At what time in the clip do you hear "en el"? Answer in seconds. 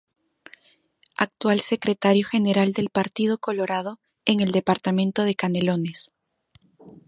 4.25-4.51